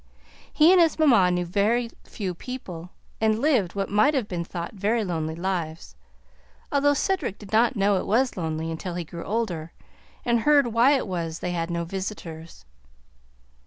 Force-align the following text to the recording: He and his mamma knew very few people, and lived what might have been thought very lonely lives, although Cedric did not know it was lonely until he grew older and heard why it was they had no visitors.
He 0.51 0.71
and 0.71 0.81
his 0.81 0.97
mamma 0.97 1.29
knew 1.29 1.45
very 1.45 1.91
few 2.05 2.33
people, 2.33 2.89
and 3.21 3.37
lived 3.37 3.75
what 3.75 3.87
might 3.87 4.15
have 4.15 4.27
been 4.27 4.43
thought 4.43 4.73
very 4.73 5.03
lonely 5.05 5.35
lives, 5.35 5.95
although 6.71 6.95
Cedric 6.95 7.37
did 7.37 7.51
not 7.53 7.75
know 7.75 7.97
it 7.97 8.07
was 8.07 8.35
lonely 8.35 8.71
until 8.71 8.95
he 8.95 9.03
grew 9.03 9.23
older 9.23 9.73
and 10.25 10.39
heard 10.39 10.65
why 10.73 10.93
it 10.93 11.05
was 11.05 11.37
they 11.37 11.51
had 11.51 11.69
no 11.69 11.83
visitors. 11.85 12.65